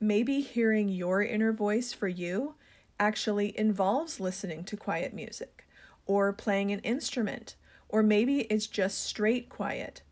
Maybe 0.00 0.40
hearing 0.40 0.88
your 0.88 1.22
inner 1.22 1.52
voice 1.52 1.92
for 1.92 2.08
you 2.08 2.54
actually 2.98 3.58
involves 3.58 4.20
listening 4.20 4.64
to 4.64 4.76
quiet 4.76 5.14
music 5.14 5.66
or 6.06 6.32
playing 6.32 6.70
an 6.70 6.80
instrument, 6.80 7.56
or 7.88 8.02
maybe 8.02 8.40
it's 8.42 8.66
just 8.66 9.04
straight 9.04 9.48
quiet, 9.48 10.02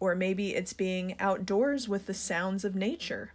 or 0.00 0.14
maybe 0.14 0.54
it's 0.54 0.72
being 0.72 1.16
outdoors 1.20 1.88
with 1.88 2.06
the 2.06 2.14
sounds 2.14 2.64
of 2.64 2.74
nature. 2.74 3.32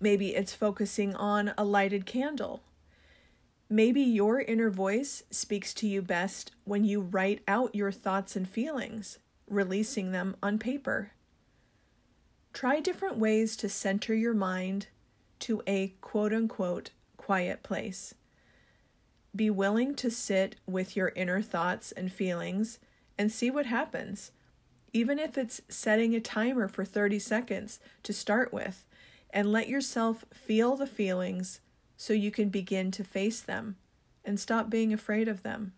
Maybe 0.00 0.34
it's 0.34 0.54
focusing 0.54 1.14
on 1.14 1.52
a 1.58 1.64
lighted 1.64 2.06
candle. 2.06 2.62
Maybe 3.70 4.00
your 4.00 4.40
inner 4.40 4.70
voice 4.70 5.24
speaks 5.30 5.74
to 5.74 5.86
you 5.86 6.00
best 6.00 6.52
when 6.64 6.84
you 6.84 7.02
write 7.02 7.42
out 7.46 7.74
your 7.74 7.92
thoughts 7.92 8.34
and 8.34 8.48
feelings, 8.48 9.18
releasing 9.46 10.10
them 10.10 10.36
on 10.42 10.58
paper. 10.58 11.12
Try 12.54 12.80
different 12.80 13.18
ways 13.18 13.56
to 13.58 13.68
center 13.68 14.14
your 14.14 14.32
mind 14.32 14.86
to 15.40 15.62
a 15.66 15.88
quote 16.00 16.32
unquote 16.32 16.90
quiet 17.18 17.62
place. 17.62 18.14
Be 19.36 19.50
willing 19.50 19.94
to 19.96 20.10
sit 20.10 20.56
with 20.66 20.96
your 20.96 21.12
inner 21.14 21.42
thoughts 21.42 21.92
and 21.92 22.10
feelings 22.10 22.78
and 23.18 23.30
see 23.30 23.50
what 23.50 23.66
happens, 23.66 24.32
even 24.94 25.18
if 25.18 25.36
it's 25.36 25.60
setting 25.68 26.14
a 26.14 26.20
timer 26.20 26.68
for 26.68 26.86
30 26.86 27.18
seconds 27.18 27.80
to 28.02 28.14
start 28.14 28.50
with, 28.50 28.86
and 29.28 29.52
let 29.52 29.68
yourself 29.68 30.24
feel 30.32 30.74
the 30.74 30.86
feelings 30.86 31.60
so 31.98 32.14
you 32.14 32.30
can 32.30 32.48
begin 32.48 32.90
to 32.92 33.04
face 33.04 33.42
them 33.42 33.76
and 34.24 34.40
stop 34.40 34.70
being 34.70 34.94
afraid 34.94 35.28
of 35.28 35.42
them. 35.42 35.74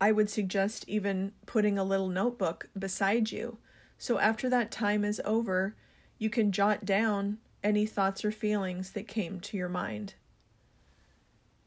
I 0.00 0.12
would 0.12 0.30
suggest 0.30 0.88
even 0.88 1.32
putting 1.44 1.76
a 1.76 1.84
little 1.84 2.08
notebook 2.08 2.70
beside 2.78 3.30
you 3.30 3.58
so 4.00 4.18
after 4.18 4.48
that 4.48 4.70
time 4.70 5.04
is 5.04 5.20
over, 5.26 5.74
you 6.16 6.30
can 6.30 6.52
jot 6.52 6.86
down 6.86 7.36
any 7.62 7.84
thoughts 7.84 8.24
or 8.24 8.32
feelings 8.32 8.92
that 8.92 9.06
came 9.06 9.40
to 9.40 9.58
your 9.58 9.68
mind. 9.68 10.14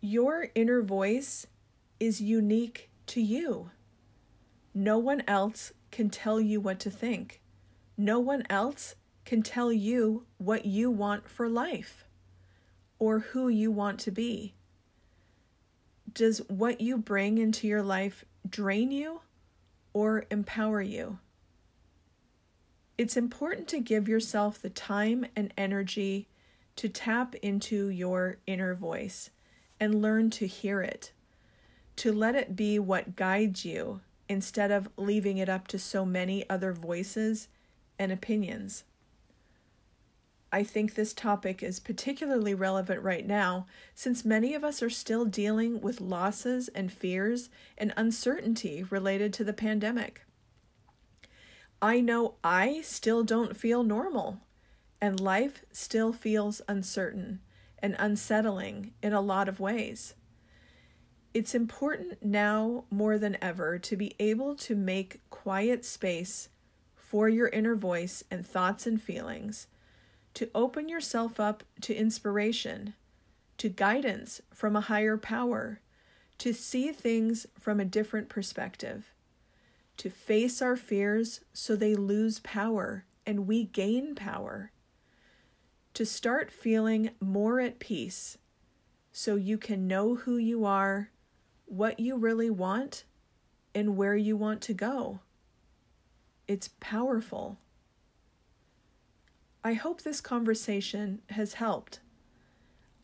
Your 0.02 0.48
inner 0.56 0.82
voice 0.82 1.46
is 2.00 2.22
unique 2.22 2.90
to 3.06 3.22
you. 3.22 3.70
No 4.74 4.98
one 4.98 5.22
else 5.28 5.74
can 5.92 6.10
tell 6.10 6.42
you 6.42 6.60
what 6.60 6.80
to 6.80 6.90
think. 6.90 7.40
No 7.98 8.20
one 8.20 8.48
else 8.50 8.96
can 9.26 9.44
tell 9.44 9.72
you 9.72 10.26
what 10.40 10.66
you 10.66 10.90
want 10.90 11.30
for 11.30 11.48
life 11.48 12.04
or 13.04 13.20
who 13.20 13.50
you 13.50 13.70
want 13.70 14.00
to 14.00 14.10
be. 14.12 14.54
Does 16.14 16.38
what 16.48 16.80
you 16.80 16.98
bring 16.98 17.38
into 17.38 17.68
your 17.68 17.84
life 17.84 18.24
drain 18.50 18.92
you 18.92 19.20
or 19.92 20.26
empower 20.32 20.82
you? 20.82 21.20
It's 22.98 23.18
important 23.18 23.68
to 23.68 23.82
give 23.82 24.08
yourself 24.08 24.62
the 24.62 24.70
time 24.70 25.26
and 25.36 25.54
energy 25.58 26.30
to 26.78 26.88
tap 26.88 27.36
into 27.42 27.90
your 27.90 28.38
inner 28.48 28.74
voice 28.74 29.32
and 29.82 30.02
learn 30.02 30.30
to 30.30 30.48
hear 30.48 30.82
it, 30.82 31.12
to 31.98 32.14
let 32.14 32.36
it 32.36 32.56
be 32.56 32.80
what 32.80 33.18
guides 33.18 33.66
you 33.66 34.00
instead 34.30 34.72
of 34.72 34.88
leaving 34.96 35.40
it 35.40 35.50
up 35.50 35.68
to 35.68 35.78
so 35.78 36.06
many 36.06 36.50
other 36.50 36.72
voices 36.72 37.50
and 38.00 38.14
opinions. 38.14 38.86
I 40.54 40.64
think 40.64 40.94
this 40.94 41.16
topic 41.16 41.64
is 41.64 41.80
particularly 41.80 42.54
relevant 42.54 43.02
right 43.02 43.26
now 43.26 43.66
since 43.96 44.24
many 44.24 44.54
of 44.54 44.64
us 44.64 44.84
are 44.84 44.90
still 44.90 45.26
dealing 45.26 45.82
with 45.82 46.00
losses 46.00 46.68
and 46.68 46.94
fears 46.94 47.50
and 47.76 47.92
uncertainty 47.98 48.84
related 48.84 49.34
to 49.34 49.44
the 49.44 49.52
pandemic. 49.52 50.22
I 51.82 52.02
know 52.02 52.36
I 52.44 52.82
still 52.82 53.24
don't 53.24 53.58
feel 53.58 53.84
normal, 53.84 54.42
and 55.02 55.20
life 55.20 55.66
still 55.72 56.14
feels 56.14 56.62
uncertain 56.68 57.40
and 57.80 57.96
unsettling 57.98 58.94
in 59.02 59.12
a 59.12 59.22
lot 59.22 59.50
of 59.50 59.60
ways. 59.60 60.14
It's 61.34 61.56
important 61.56 62.24
now 62.24 62.84
more 62.92 63.18
than 63.18 63.40
ever 63.42 63.80
to 63.80 63.98
be 63.98 64.14
able 64.20 64.54
to 64.58 64.76
make 64.76 65.28
quiet 65.32 65.84
space 65.84 66.50
for 66.94 67.28
your 67.28 67.48
inner 67.48 67.76
voice 67.76 68.24
and 68.30 68.46
thoughts 68.46 68.86
and 68.86 69.02
feelings, 69.02 69.66
to 70.34 70.50
open 70.56 70.90
yourself 70.90 71.40
up 71.40 71.64
to 71.82 71.96
inspiration, 71.96 72.94
to 73.58 73.70
guidance 73.70 74.42
from 74.54 74.76
a 74.76 74.82
higher 74.82 75.18
power, 75.18 75.80
to 76.40 76.54
see 76.54 76.92
things 76.92 77.46
from 77.60 77.80
a 77.80 77.86
different 77.86 78.30
perspective 78.30 79.14
to 79.98 80.10
face 80.10 80.62
our 80.62 80.76
fears 80.76 81.42
so 81.54 81.76
they 81.76 81.96
lose 81.96 82.40
power 82.40 83.06
and 83.26 83.48
we 83.48 83.64
gain 83.64 84.16
power, 84.16 84.72
to 85.94 86.06
start 86.06 86.52
feeling 86.52 87.12
more 87.20 87.60
at 87.60 87.80
peace 87.80 88.38
so 89.12 89.36
you 89.36 89.58
can 89.58 89.88
know 89.88 90.16
who 90.16 90.38
you 90.38 90.66
are, 90.66 91.10
what 91.66 92.00
you 92.00 92.18
really 92.18 92.50
want, 92.50 93.06
and 93.76 93.96
where 93.96 94.16
you 94.16 94.36
want 94.36 94.60
to 94.62 94.74
go. 94.74 95.20
It's 96.48 96.70
powerful. 96.80 97.60
I 99.66 99.74
hope 99.74 100.02
this 100.02 100.20
conversation 100.20 101.22
has 101.30 101.54
helped. 101.54 102.02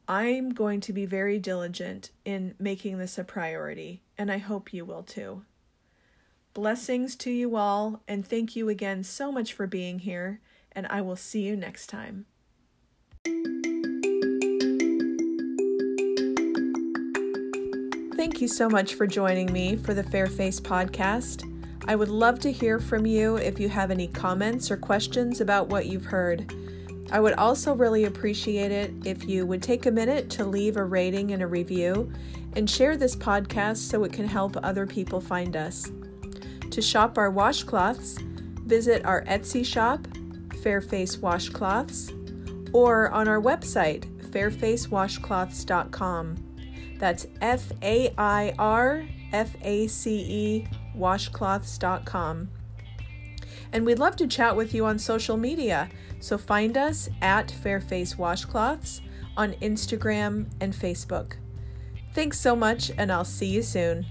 I'm 0.09 0.49
going 0.49 0.81
to 0.81 0.91
be 0.91 1.05
very 1.05 1.39
diligent 1.39 2.11
in 2.25 2.55
making 2.59 2.97
this 2.97 3.17
a 3.17 3.23
priority, 3.23 4.01
and 4.17 4.29
I 4.29 4.39
hope 4.39 4.73
you 4.73 4.83
will 4.83 5.03
too. 5.03 5.43
Blessings 6.53 7.15
to 7.17 7.31
you 7.31 7.55
all, 7.55 8.01
and 8.09 8.27
thank 8.27 8.57
you 8.57 8.67
again 8.67 9.03
so 9.03 9.31
much 9.31 9.53
for 9.53 9.67
being 9.67 9.99
here, 9.99 10.41
and 10.73 10.85
I 10.87 10.99
will 11.01 11.15
see 11.15 11.43
you 11.43 11.55
next 11.55 11.87
time. 11.87 12.25
Thank 18.17 18.41
you 18.41 18.49
so 18.49 18.67
much 18.67 18.95
for 18.95 19.07
joining 19.07 19.53
me 19.53 19.77
for 19.77 19.93
the 19.93 20.03
Fairface 20.03 20.59
podcast. 20.59 21.45
I 21.89 21.95
would 21.95 22.10
love 22.10 22.39
to 22.41 22.52
hear 22.52 22.80
from 22.80 23.08
you 23.08 23.38
if 23.38 23.60
you 23.60 23.67
have 23.67 23.89
any 23.89 24.10
comments 24.10 24.69
or 24.69 24.78
questions 24.78 25.41
about 25.41 25.69
what 25.69 25.88
you've 25.88 26.06
heard. 26.06 26.54
I 27.12 27.19
would 27.19 27.34
also 27.34 27.73
really 27.73 28.06
appreciate 28.06 28.71
it 28.71 28.93
if 29.06 29.28
you 29.28 29.47
would 29.47 29.63
take 29.63 29.88
a 29.88 29.91
minute 29.91 30.30
to 30.30 30.45
leave 30.45 30.78
a 30.78 30.84
rating 30.84 31.32
and 31.32 31.41
a 31.41 31.47
review 31.47 32.13
and 32.56 32.69
share 32.69 32.95
this 32.95 33.15
podcast 33.15 33.78
so 33.78 34.04
it 34.04 34.13
can 34.13 34.28
help 34.28 34.56
other 34.62 34.86
people 34.86 35.19
find 35.19 35.56
us. 35.56 35.91
To 36.69 36.80
shop 36.80 37.17
our 37.17 37.32
washcloths, 37.32 38.21
visit 38.67 39.04
our 39.04 39.23
Etsy 39.23 39.65
shop, 39.65 40.08
Fairface 40.62 41.17
Washcloths, 41.17 42.13
or 42.71 43.10
on 43.10 43.28
our 43.28 43.41
website, 43.41 44.06
fairfacewashcloths.com. 44.30 46.36
That's 46.99 47.25
F 47.41 47.71
A 47.82 48.13
I 48.15 48.54
R 48.60 49.08
F 49.34 49.56
A 49.63 49.88
C 49.88 50.19
E 50.19 50.67
washcloths.com. 50.97 52.49
And 53.71 53.86
we'd 53.86 53.99
love 53.99 54.15
to 54.17 54.28
chat 54.28 54.56
with 54.56 54.73
you 54.73 54.86
on 54.86 54.99
social 54.99 55.38
media, 55.38 55.89
so 56.19 56.38
find 56.38 56.78
us 56.78 57.10
at 57.21 57.47
Fairface 57.47 58.15
Washcloths 58.15 59.02
on 59.38 59.54
Instagram 59.54 60.47
and 60.60 60.73
Facebook. 60.73 61.34
Thanks 62.13 62.39
so 62.39 62.56
much, 62.56 62.91
and 62.97 63.12
I'll 63.12 63.25
see 63.25 63.47
you 63.47 63.62
soon. 63.62 64.06